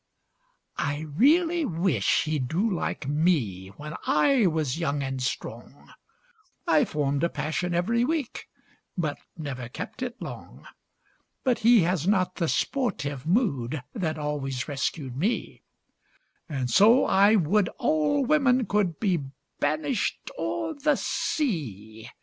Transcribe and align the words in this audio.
I 0.79 1.01
really 1.15 1.63
wish 1.63 2.23
he'd 2.23 2.47
do 2.47 2.67
like 2.67 3.07
me 3.07 3.67
When 3.77 3.93
I 4.07 4.47
was 4.47 4.79
young 4.79 5.03
and 5.03 5.21
strong; 5.21 5.93
I 6.65 6.85
formed 6.85 7.23
a 7.23 7.29
passion 7.29 7.75
every 7.75 8.03
week, 8.03 8.47
But 8.97 9.19
never 9.37 9.69
kept 9.69 10.01
it 10.01 10.19
long. 10.19 10.65
But 11.43 11.59
he 11.59 11.81
has 11.83 12.07
not 12.07 12.37
the 12.37 12.47
sportive 12.47 13.27
mood 13.27 13.83
That 13.93 14.17
always 14.17 14.67
rescued 14.67 15.15
me, 15.15 15.61
And 16.49 16.67
so 16.71 17.05
I 17.05 17.35
would 17.35 17.69
all 17.77 18.25
women 18.25 18.65
could 18.65 18.99
Be 18.99 19.25
banished 19.59 20.31
o'er 20.35 20.73
the 20.73 20.95
sea. 20.95 22.09